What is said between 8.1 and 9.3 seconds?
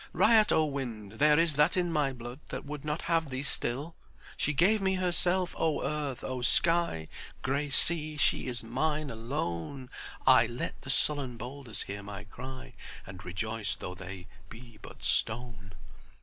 she is mine